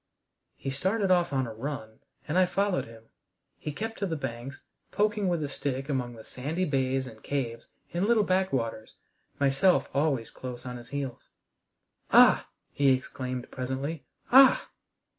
He 0.55 0.71
started 0.71 1.11
off 1.11 1.31
on 1.31 1.45
a 1.45 1.53
run, 1.53 1.99
and 2.27 2.35
I 2.35 2.47
followed 2.47 2.85
him. 2.85 3.03
He 3.59 3.71
kept 3.71 3.99
to 3.99 4.07
the 4.07 4.15
banks, 4.15 4.59
poking 4.91 5.27
with 5.27 5.43
a 5.43 5.47
stick 5.47 5.89
among 5.89 6.15
the 6.15 6.23
sandy 6.23 6.65
bays 6.65 7.05
and 7.05 7.21
caves 7.21 7.67
and 7.93 8.07
little 8.07 8.23
back 8.23 8.51
waters, 8.51 8.95
myself 9.39 9.87
always 9.93 10.31
close 10.31 10.65
on 10.65 10.77
his 10.77 10.89
heels. 10.89 11.29
"Ah!" 12.09 12.47
he 12.71 12.89
exclaimed 12.91 13.51
presently, 13.51 14.03
"ah!" 14.31 14.69